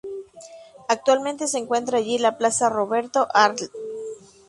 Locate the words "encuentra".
1.59-1.99